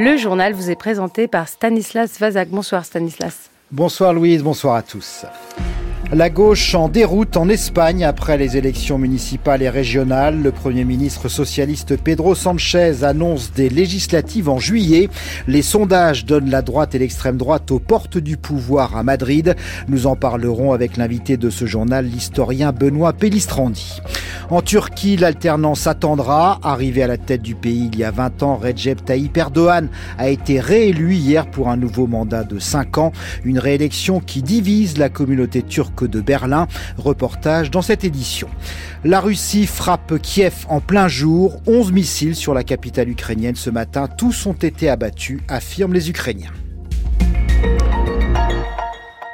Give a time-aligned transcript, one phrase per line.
[0.00, 2.50] Le journal vous est présenté par Stanislas Vazak.
[2.50, 3.50] Bonsoir Stanislas.
[3.72, 5.24] Bonsoir Louise, bonsoir à tous.
[6.10, 10.40] La gauche en déroute en Espagne après les élections municipales et régionales.
[10.42, 15.10] Le Premier ministre socialiste Pedro Sanchez annonce des législatives en juillet.
[15.46, 19.54] Les sondages donnent la droite et l'extrême droite aux portes du pouvoir à Madrid.
[19.88, 24.00] Nous en parlerons avec l'invité de ce journal, l'historien Benoît Pellistrandi.
[24.48, 26.58] En Turquie, l'alternance attendra.
[26.62, 30.30] Arrivé à la tête du pays il y a 20 ans, Recep Tayyip Erdogan a
[30.30, 33.12] été réélu hier pour un nouveau mandat de 5 ans.
[33.44, 36.68] Une réélection qui divise la communauté turque de Berlin.
[36.96, 38.48] Reportage dans cette édition.
[39.04, 41.60] La Russie frappe Kiev en plein jour.
[41.66, 44.08] 11 missiles sur la capitale ukrainienne ce matin.
[44.08, 46.52] Tous ont été abattus, affirment les Ukrainiens.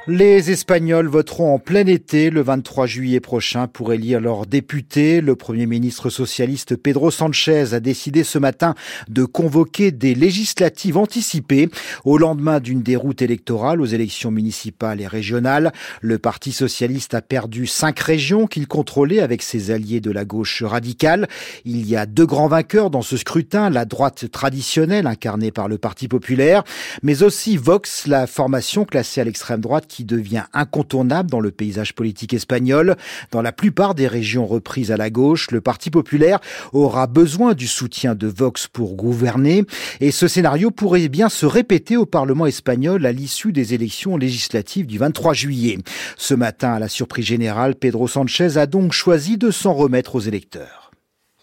[0.06, 5.22] Les Espagnols voteront en plein été le 23 juillet prochain pour élire leurs députés.
[5.22, 8.74] Le Premier ministre socialiste Pedro Sanchez a décidé ce matin
[9.08, 11.70] de convoquer des législatives anticipées
[12.04, 15.72] au lendemain d'une déroute électorale aux élections municipales et régionales.
[16.02, 20.62] Le Parti socialiste a perdu cinq régions qu'il contrôlait avec ses alliés de la gauche
[20.62, 21.28] radicale.
[21.64, 25.78] Il y a deux grands vainqueurs dans ce scrutin, la droite traditionnelle incarnée par le
[25.78, 26.62] Parti populaire,
[27.02, 31.94] mais aussi Vox, la formation classée à l'extrême droite qui devient incontournable dans le paysage
[31.94, 32.96] politique espagnol.
[33.30, 36.40] Dans la plupart des régions reprises à la gauche, le Parti populaire
[36.72, 39.64] aura besoin du soutien de Vox pour gouverner
[40.00, 44.86] et ce scénario pourrait bien se répéter au Parlement espagnol à l'issue des élections législatives
[44.86, 45.78] du 23 juillet.
[46.16, 50.20] Ce matin, à la surprise générale, Pedro Sanchez a donc choisi de s'en remettre aux
[50.20, 50.90] électeurs.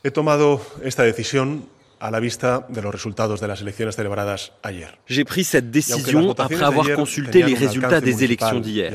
[0.03, 1.61] He tomado esta decisión
[2.02, 4.97] à la vista de los resultados de las elecciones celebradas ayer.
[5.05, 8.91] J'ai pris cette décision après avoir consulté les résultats des élections d'hier.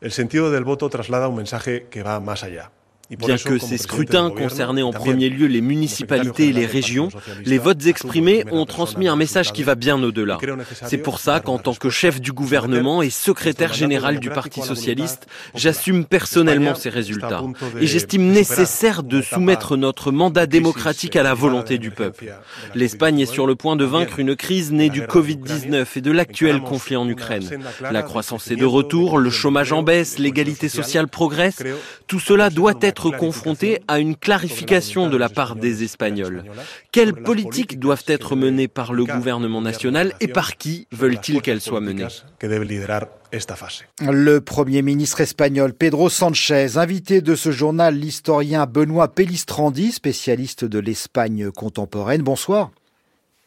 [0.00, 2.70] El sentido del voto traslada un mensaje que va más allá.
[3.18, 7.08] Bien que ces scrutins concernaient en premier lieu les municipalités et les régions,
[7.44, 10.38] les votes exprimés ont transmis un message qui va bien au-delà.
[10.86, 15.26] C'est pour ça qu'en tant que chef du gouvernement et secrétaire général du Parti socialiste,
[15.54, 17.42] j'assume personnellement ces résultats.
[17.80, 22.32] Et j'estime nécessaire de soumettre notre mandat démocratique à la volonté du peuple.
[22.74, 26.60] L'Espagne est sur le point de vaincre une crise née du Covid-19 et de l'actuel
[26.60, 27.58] conflit en Ukraine.
[27.80, 31.62] La croissance est de retour, le chômage en baisse, l'égalité sociale progresse.
[32.06, 36.44] Tout cela doit être confrontés à une clarification de la part des Espagnols.
[36.92, 41.80] Quelles politiques doivent être menées par le gouvernement national et par qui veulent-ils qu'elles soient
[41.80, 42.08] menées
[44.00, 50.78] le Premier ministre espagnol Pedro Sanchez, invité de ce journal, l'historien Benoît Pellistrandi, spécialiste de
[50.80, 52.22] l'Espagne contemporaine.
[52.22, 52.70] Bonsoir.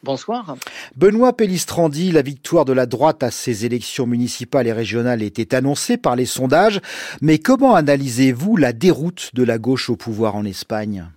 [0.04, 0.58] Bonsoir.
[0.98, 5.96] Benoît Pellistrandi, la victoire de la droite à ces élections municipales et régionales était annoncée
[5.96, 6.82] par les sondages,
[7.22, 11.10] mais comment analysez-vous la déroute de la gauche au pouvoir en Espagne?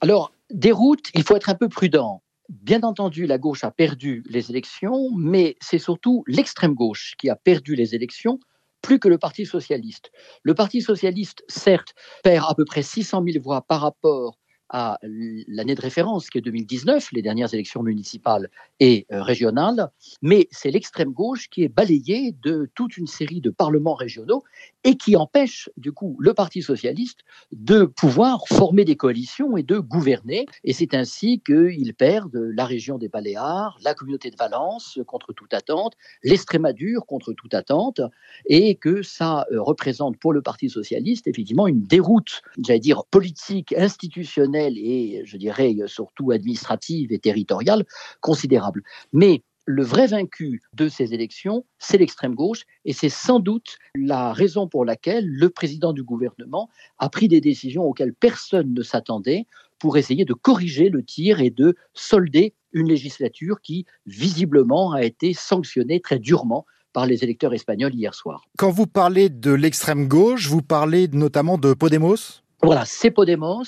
[0.00, 2.22] Alors, déroute, il faut être un peu prudent.
[2.48, 7.34] Bien entendu, la gauche a perdu les élections, mais c'est surtout l'extrême gauche qui a
[7.34, 8.38] perdu les élections
[8.82, 10.12] plus que le Parti socialiste.
[10.44, 14.38] Le Parti socialiste, certes, perd à peu près 600 000 voix par rapport
[14.70, 19.90] à l'année de référence, qui est 2019, les dernières élections municipales et euh, régionales,
[20.20, 24.44] mais c'est l'extrême gauche qui est balayée de toute une série de parlements régionaux
[24.84, 27.20] et qui empêche du coup le Parti socialiste
[27.52, 30.46] de pouvoir former des coalitions et de gouverner.
[30.64, 35.54] Et c'est ainsi qu'ils perdent la région des Baléares, la communauté de Valence contre toute
[35.54, 38.00] attente, l'Estrémadure contre toute attente,
[38.46, 43.74] et que ça euh, représente pour le Parti socialiste effectivement une déroute, j'allais dire politique,
[43.76, 47.84] institutionnelle et, je dirais, surtout administrative et territoriale
[48.20, 48.82] considérable.
[49.12, 54.32] Mais le vrai vaincu de ces élections, c'est l'extrême gauche, et c'est sans doute la
[54.32, 59.44] raison pour laquelle le président du gouvernement a pris des décisions auxquelles personne ne s'attendait
[59.78, 65.34] pour essayer de corriger le tir et de solder une législature qui, visiblement, a été
[65.34, 66.64] sanctionnée très durement
[66.94, 68.48] par les électeurs espagnols hier soir.
[68.56, 72.42] Quand vous parlez de l'extrême gauche, vous parlez notamment de Podemos?
[72.60, 73.62] Voilà, c'est Podemos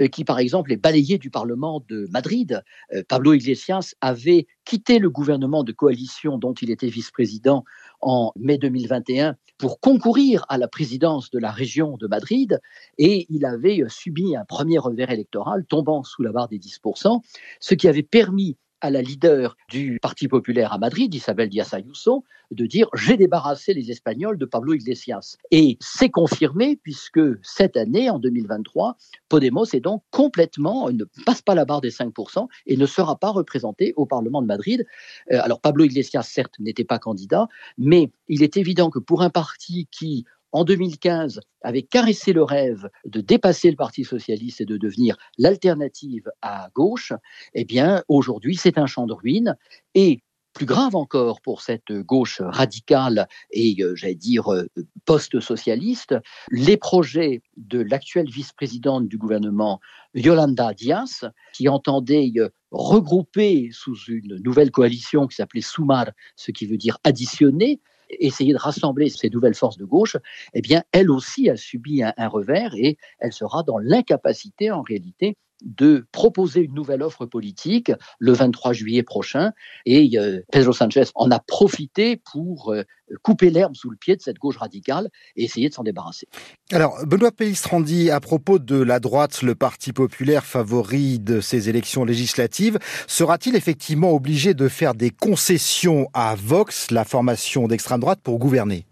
[0.00, 2.62] euh, qui, par exemple, est balayé du Parlement de Madrid.
[2.94, 7.64] Euh, Pablo Iglesias avait quitté le gouvernement de coalition dont il était vice-président
[8.00, 12.60] en mai 2021 pour concourir à la présidence de la région de Madrid
[12.96, 17.20] et il avait subi un premier revers électoral tombant sous la barre des 10%,
[17.58, 22.24] ce qui avait permis à la leader du Parti populaire à Madrid, Isabel Díaz Ayuso,
[22.50, 25.36] de dire j'ai débarrassé les Espagnols de Pablo Iglesias.
[25.50, 28.96] Et c'est confirmé puisque cette année, en 2023,
[29.28, 33.30] Podemos est donc complètement, ne passe pas la barre des 5% et ne sera pas
[33.30, 34.86] représenté au Parlement de Madrid.
[35.32, 39.30] Euh, alors Pablo Iglesias, certes, n'était pas candidat, mais il est évident que pour un
[39.30, 44.76] parti qui en 2015, avait caressé le rêve de dépasser le Parti socialiste et de
[44.76, 47.12] devenir l'alternative à gauche,
[47.54, 49.56] eh bien, aujourd'hui, c'est un champ de ruines.
[49.94, 50.22] Et
[50.58, 54.66] plus grave encore pour cette gauche radicale et, euh, j'allais dire, euh,
[55.04, 56.16] post-socialiste,
[56.50, 59.78] les projets de l'actuelle vice-présidente du gouvernement,
[60.14, 66.66] Yolanda Diaz, qui entendait euh, regrouper sous une nouvelle coalition qui s'appelait Soumar, ce qui
[66.66, 67.80] veut dire additionner,
[68.10, 70.16] essayer de rassembler ces nouvelles forces de gauche,
[70.54, 74.82] eh bien, elle aussi a subi un, un revers et elle sera dans l'incapacité, en
[74.82, 79.52] réalité, de proposer une nouvelle offre politique le 23 juillet prochain.
[79.86, 82.82] Et euh, Pedro Sanchez en a profité pour euh,
[83.22, 86.28] couper l'herbe sous le pied de cette gauche radicale et essayer de s'en débarrasser.
[86.72, 92.04] Alors, Benoît Pélistrandi, à propos de la droite, le Parti populaire favori de ces élections
[92.04, 98.38] législatives, sera-t-il effectivement obligé de faire des concessions à Vox, la formation d'extrême droite, pour
[98.38, 98.86] gouverner?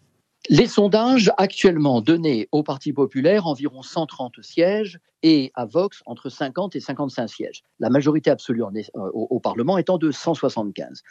[0.48, 6.76] Les sondages actuellement donnés au Parti populaire environ 130 sièges et à Vox entre 50
[6.76, 7.62] et 55 sièges.
[7.78, 11.02] La majorité absolue euh, au, Parlement étant de 175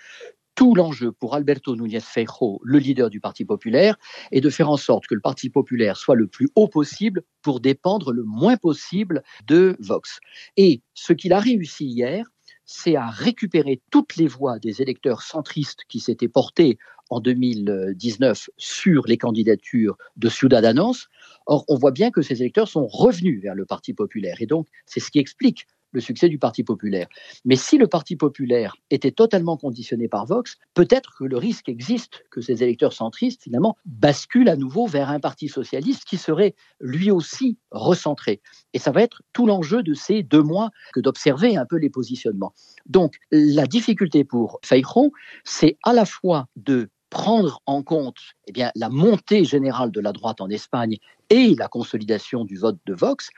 [0.55, 3.97] tout l'enjeu pour Alberto Núñez Feijóo, le leader du Parti populaire,
[4.31, 7.59] est de faire en sorte que le Parti populaire soit le plus haut possible pour
[7.59, 10.21] dépendre le moins possible de Vox.
[10.55, 12.31] Et ce qu'il a réussi hier,
[12.65, 16.77] c'est à récupérer toutes les voix des électeurs centristes qui s'étaient portés
[17.09, 21.07] en 2019 sur les candidatures de Ciudadanos.
[21.45, 24.38] Or, on voit bien que ces électeurs sont revenus vers le Parti populaire.
[24.41, 27.07] Et donc, c'est ce qui explique le succès du Parti populaire.
[27.45, 32.25] Mais si le Parti populaire était totalement conditionné par Vox, peut-être que le risque existe
[32.31, 37.11] que ces électeurs centristes, finalement, basculent à nouveau vers un Parti socialiste qui serait lui
[37.11, 38.41] aussi recentré.
[38.73, 41.89] Et ça va être tout l'enjeu de ces deux mois que d'observer un peu les
[41.89, 42.53] positionnements.
[42.85, 45.11] Donc, la difficulté pour Feijóo,
[45.43, 50.12] c'est à la fois de prendre en compte eh bien, la montée générale de la
[50.12, 50.97] droite en Espagne
[51.29, 53.29] et la consolidation du vote de Vox,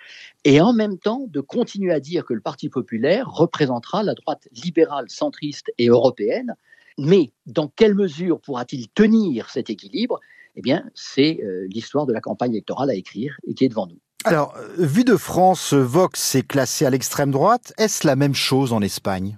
[0.45, 4.47] et en même temps de continuer à dire que le Parti populaire représentera la droite
[4.51, 6.55] libérale, centriste et européenne.
[6.97, 10.19] Mais dans quelle mesure pourra-t-il tenir cet équilibre?
[10.55, 13.85] Eh bien, c'est euh, l'histoire de la campagne électorale à écrire et qui est devant
[13.85, 13.99] nous.
[14.23, 17.73] Alors, euh, vu de France, Vox est classé à l'extrême droite.
[17.77, 19.37] Est-ce la même chose en Espagne?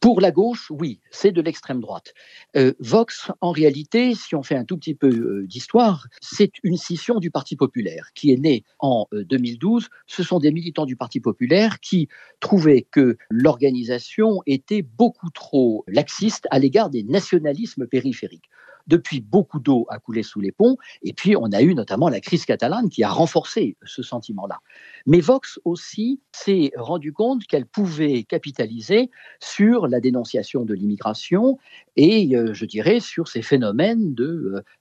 [0.00, 2.14] Pour la gauche, oui, c'est de l'extrême droite.
[2.56, 6.78] Euh, Vox, en réalité, si on fait un tout petit peu euh, d'histoire, c'est une
[6.78, 9.84] scission du Parti populaire qui est née en 2012.
[9.84, 12.08] Euh, Ce sont des militants du Parti populaire qui
[12.40, 18.48] trouvaient que l'organisation était beaucoup trop laxiste à l'égard des nationalismes périphériques.
[18.90, 22.20] Depuis, beaucoup d'eau a coulé sous les ponts, et puis on a eu notamment la
[22.20, 24.58] crise catalane qui a renforcé ce sentiment-là.
[25.06, 31.56] Mais Vox aussi s'est rendu compte qu'elle pouvait capitaliser sur la dénonciation de l'immigration
[31.94, 34.24] et, euh, je dirais, sur ces phénomènes de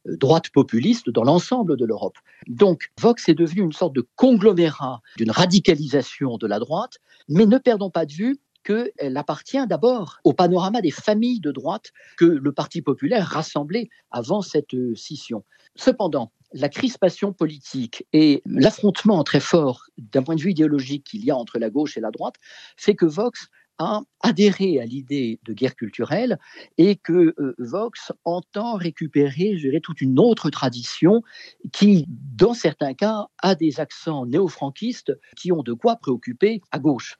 [0.08, 2.18] euh, droite populiste dans l'ensemble de l'Europe.
[2.48, 6.98] Donc, Vox est devenu une sorte de conglomérat d'une radicalisation de la droite,
[7.28, 11.92] mais ne perdons pas de vue qu'elle appartient d'abord au panorama des familles de droite
[12.18, 15.44] que le Parti populaire rassemblait avant cette euh, scission.
[15.76, 21.32] Cependant, la crispation politique et l'affrontement très fort d'un point de vue idéologique qu'il y
[21.32, 22.36] a entre la gauche et la droite
[22.78, 23.48] fait que Vox
[23.80, 26.38] a adhéré à l'idée de guerre culturelle
[26.78, 31.24] et que euh, Vox entend récupérer, toute une autre tradition
[31.72, 37.18] qui, dans certains cas, a des accents néo-franquistes qui ont de quoi préoccuper à gauche.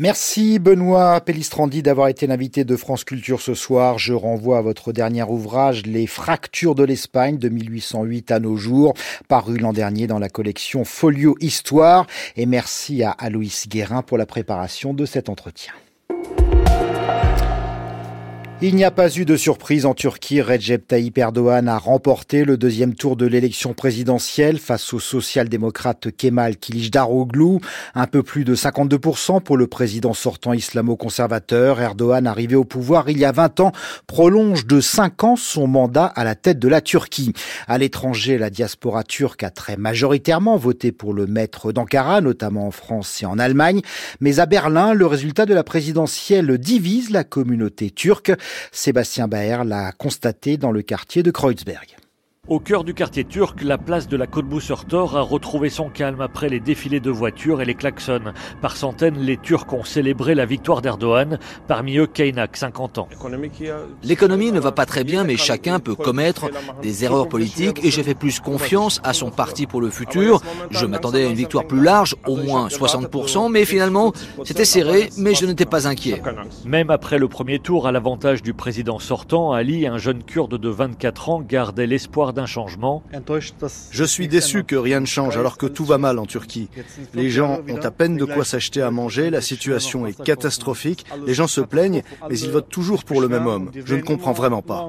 [0.00, 3.98] Merci Benoît Pellistrandi d'avoir été l'invité de France Culture ce soir.
[3.98, 8.94] Je renvoie à votre dernier ouvrage, Les fractures de l'Espagne de 1808 à nos jours,
[9.26, 12.06] paru l'an dernier dans la collection Folio Histoire.
[12.36, 15.72] Et merci à Aloïs Guérin pour la préparation de cet entretien.
[18.60, 20.42] Il n'y a pas eu de surprise en Turquie.
[20.42, 26.56] Recep Tayyip Erdogan a remporté le deuxième tour de l'élection présidentielle face au social-démocrate Kemal
[26.56, 27.60] Kılıçdaroğlu.
[27.94, 31.80] Un peu plus de 52% pour le président sortant islamo-conservateur.
[31.80, 33.70] Erdogan, arrivé au pouvoir il y a 20 ans,
[34.08, 37.34] prolonge de 5 ans son mandat à la tête de la Turquie.
[37.68, 42.72] À l'étranger, la diaspora turque a très majoritairement voté pour le maître d'Ankara, notamment en
[42.72, 43.82] France et en Allemagne.
[44.20, 48.32] Mais à Berlin, le résultat de la présidentielle divise la communauté turque.
[48.72, 51.96] Sébastien Baer l'a constaté dans le quartier de Kreuzberg.
[52.48, 54.46] Au cœur du quartier turc, la place de la côte
[54.88, 58.32] Tor a retrouvé son calme après les défilés de voitures et les klaxons.
[58.62, 63.08] Par centaines, les Turcs ont célébré la victoire d'Erdogan, parmi eux Keynak, 50 ans.
[64.02, 66.48] L'économie ne va pas très bien, mais chacun peut commettre
[66.80, 70.40] des erreurs politiques et j'ai fait plus confiance à son parti pour le futur.
[70.70, 74.14] Je m'attendais à une victoire plus large, au moins 60%, mais finalement,
[74.44, 76.22] c'était serré, mais je n'étais pas inquiet.
[76.64, 80.68] Même après le premier tour, à l'avantage du président sortant, Ali, un jeune kurde de
[80.70, 83.02] 24 ans, gardait l'espoir d'un changement.
[83.90, 86.68] Je suis déçu que rien ne change alors que tout va mal en Turquie.
[87.14, 91.34] Les gens ont à peine de quoi s'acheter à manger, la situation est catastrophique, les
[91.34, 93.70] gens se plaignent, mais ils votent toujours pour le même homme.
[93.84, 94.88] Je ne comprends vraiment pas.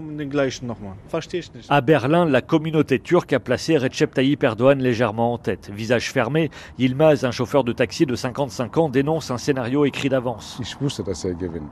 [1.70, 5.72] À Berlin, la communauté turque a placé Recep Tayyip Erdogan légèrement en tête.
[5.74, 10.62] Visage fermé, Yilmaz, un chauffeur de taxi de 55 ans, dénonce un scénario écrit d'avance.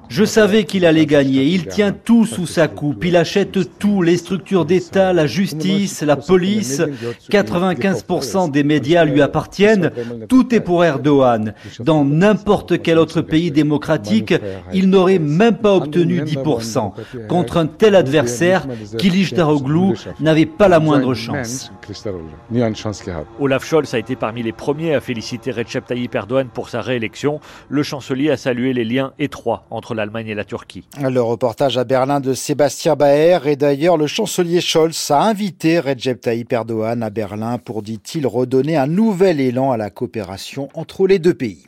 [0.09, 1.43] Je savais qu'il allait gagner.
[1.43, 3.05] Il tient tout sous sa coupe.
[3.05, 5.56] Il achète tout, les structures d'État, la justice,
[6.05, 6.81] la police.
[7.29, 9.91] 95% des médias lui appartiennent.
[10.27, 11.53] Tout est pour Erdogan.
[11.79, 14.33] Dans n'importe quel autre pays démocratique,
[14.73, 16.91] il n'aurait même pas obtenu 10%.
[17.27, 18.67] Contre un tel adversaire,
[19.33, 21.71] Daroglu n'avait pas la moindre chance.
[23.39, 27.39] Olaf Scholz a été parmi les premiers à féliciter Recep Tayyip Erdogan pour sa réélection.
[27.69, 30.85] Le chancelier a salué les liens étroits entre l'Allemagne et la Turquie.
[31.01, 36.21] Le reportage à Berlin de Sébastien Baer et d'ailleurs le chancelier Scholz a invité Recep
[36.21, 41.19] Tayyip Erdogan à Berlin pour, dit-il, redonner un nouvel élan à la coopération entre les
[41.19, 41.65] deux pays.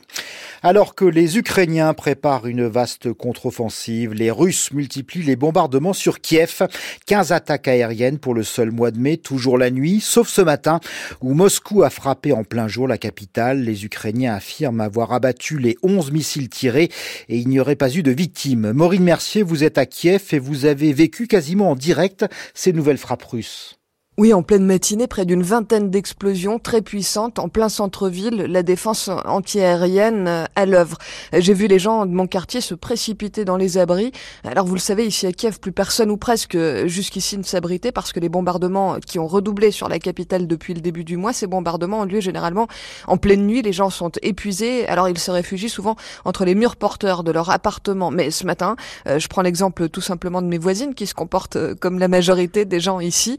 [0.62, 6.66] Alors que les Ukrainiens préparent une vaste contre-offensive, les Russes multiplient les bombardements sur Kiev.
[7.06, 10.78] 15 attaques aériennes pour le seul mois de mai, toujours la nuit, sauf ce matin
[11.22, 13.62] où Moscou a frappé en plein jour la capitale.
[13.62, 16.90] Les Ukrainiens affirment avoir abattu les 11 missiles tirés
[17.30, 18.72] et il n'y aurait pas eu de victimes.
[18.72, 22.98] Maureen Mercier, vous êtes à Kiev et vous avez vécu quasiment en direct ces nouvelles
[22.98, 23.79] frappes russes.
[24.20, 29.08] Oui, en pleine matinée, près d'une vingtaine d'explosions très puissantes en plein centre-ville, la défense
[29.24, 30.98] antiaérienne euh, à l'œuvre.
[31.32, 34.12] J'ai vu les gens de mon quartier se précipiter dans les abris.
[34.44, 37.92] Alors vous le savez, ici à Kiev, plus personne ou presque euh, jusqu'ici ne s'abritait
[37.92, 41.32] parce que les bombardements qui ont redoublé sur la capitale depuis le début du mois,
[41.32, 42.68] ces bombardements ont lieu généralement
[43.06, 43.62] en pleine nuit.
[43.62, 45.96] Les gens sont épuisés, alors ils se réfugient souvent
[46.26, 48.10] entre les murs porteurs de leur appartement.
[48.10, 48.76] Mais ce matin,
[49.08, 52.66] euh, je prends l'exemple tout simplement de mes voisines qui se comportent comme la majorité
[52.66, 53.38] des gens ici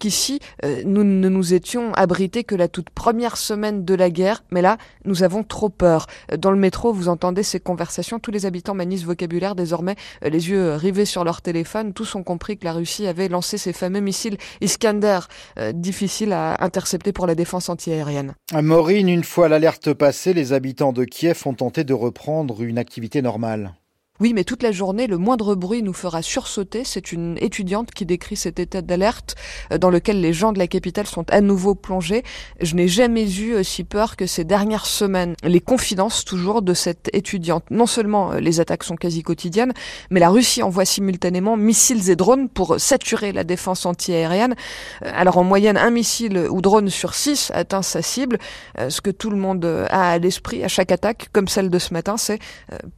[0.00, 4.44] jusqu'ici, euh, nous ne nous étions abrités que la toute première semaine de la guerre,
[4.50, 6.06] mais là, nous avons trop peur.
[6.38, 10.30] Dans le métro, vous entendez ces conversations, tous les habitants manient ce vocabulaire désormais, euh,
[10.30, 13.74] les yeux rivés sur leur téléphone, tous ont compris que la Russie avait lancé ces
[13.74, 15.20] fameux missiles Iskander,
[15.58, 18.34] euh, difficiles à intercepter pour la défense antiaérienne.
[18.54, 23.20] Maureen, une fois l'alerte passée, les habitants de Kiev ont tenté de reprendre une activité
[23.20, 23.74] normale.
[24.20, 26.82] Oui, mais toute la journée, le moindre bruit nous fera sursauter.
[26.84, 29.34] C'est une étudiante qui décrit cet état d'alerte
[29.72, 32.22] euh, dans lequel les gens de la capitale sont à nouveau plongés.
[32.60, 35.36] Je n'ai jamais eu aussi peur que ces dernières semaines.
[35.42, 37.64] Les confidences toujours de cette étudiante.
[37.70, 39.72] Non seulement euh, les attaques sont quasi quotidiennes,
[40.10, 44.54] mais la Russie envoie simultanément missiles et drones pour saturer la défense antiaérienne.
[45.02, 48.38] Euh, alors en moyenne, un missile ou drone sur six atteint sa cible.
[48.76, 51.94] Ce que tout le monde a à l'esprit à chaque attaque, comme celle de ce
[51.94, 52.38] matin, c'est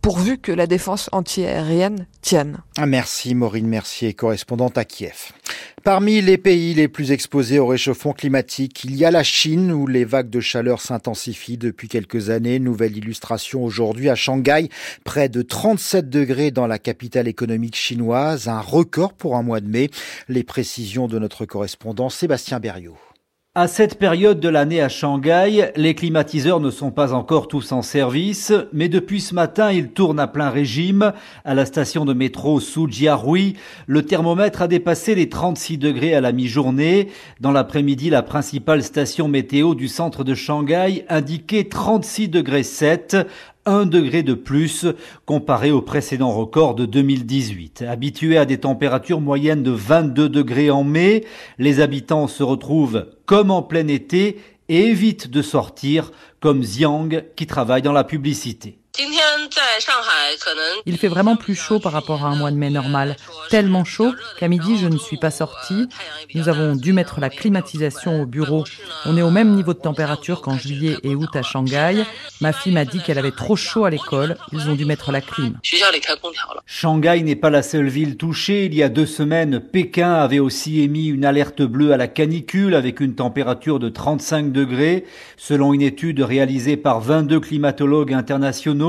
[0.01, 2.59] pourvu que la défense antiaérienne tienne.
[2.77, 5.33] Ah, merci Maureen Mercier, correspondante à Kiev.
[5.85, 9.87] Parmi les pays les plus exposés au réchauffement climatique, il y a la Chine où
[9.87, 12.59] les vagues de chaleur s'intensifient depuis quelques années.
[12.59, 14.69] Nouvelle illustration aujourd'hui à Shanghai,
[15.05, 19.69] près de 37 degrés dans la capitale économique chinoise, un record pour un mois de
[19.69, 19.91] mai.
[20.29, 22.97] Les précisions de notre correspondant Sébastien Berriot.
[23.55, 27.83] À cette période de l'année à Shanghai, les climatiseurs ne sont pas encore tous en
[27.83, 31.13] service, mais depuis ce matin, ils tournent à plein régime.
[31.45, 33.57] À la station de métro Sujiarui,
[33.87, 37.11] le thermomètre a dépassé les 36 degrés à la mi-journée.
[37.41, 43.19] Dans l'après-midi, la principale station météo du centre de Shanghai indiquait 36 degrés 7,
[43.67, 44.87] un degré de plus
[45.25, 47.85] comparé au précédent record de 2018.
[47.89, 51.25] Habitués à des températures moyennes de 22 degrés en mai,
[51.59, 54.39] les habitants se retrouvent comme en plein été
[54.69, 58.82] et évitent de sortir comme Xiang qui travaille dans la publicité.
[60.85, 63.17] Il fait vraiment plus chaud par rapport à un mois de mai normal.
[63.49, 65.89] Tellement chaud qu'à midi, je ne suis pas sortie.
[66.35, 68.65] Nous avons dû mettre la climatisation au bureau.
[69.07, 72.05] On est au même niveau de température qu'en juillet et août à Shanghai.
[72.43, 74.37] Ma fille m'a dit qu'elle avait trop chaud à l'école.
[74.53, 75.59] Ils ont dû mettre la clim.
[76.67, 78.67] Shanghai n'est pas la seule ville touchée.
[78.67, 82.75] Il y a deux semaines, Pékin avait aussi émis une alerte bleue à la canicule
[82.75, 85.07] avec une température de 35 degrés.
[85.39, 88.82] Selon une étude réalisée par 22 climatologues internationaux,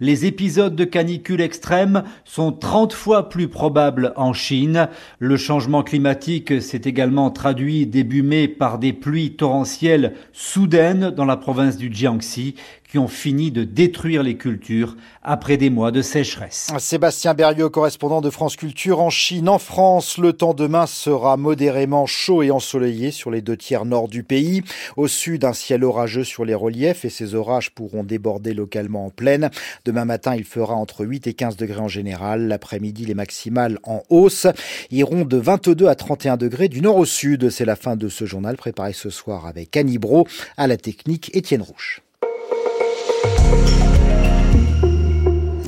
[0.00, 4.88] les épisodes de canicule extrême sont 30 fois plus probables en Chine.
[5.18, 11.36] Le changement climatique s'est également traduit début mai par des pluies torrentielles soudaines dans la
[11.36, 12.54] province du Jiangxi
[12.90, 16.72] qui ont fini de détruire les cultures après des mois de sécheresse.
[16.78, 19.48] Sébastien Berriot, correspondant de France Culture en Chine.
[19.48, 24.08] En France, le temps demain sera modérément chaud et ensoleillé sur les deux tiers nord
[24.08, 24.62] du pays.
[24.96, 29.10] Au sud, un ciel orageux sur les reliefs et ces orages pourront déborder localement en
[29.10, 29.50] plaine.
[29.84, 32.48] Demain matin, il fera entre 8 et 15 degrés en général.
[32.48, 34.46] L'après-midi, les maximales en hausse
[34.90, 37.50] iront de 22 à 31 degrés du nord au sud.
[37.50, 40.26] C'est la fin de ce journal préparé ce soir avec Annie Bro
[40.56, 42.02] à la technique Étienne Rouge.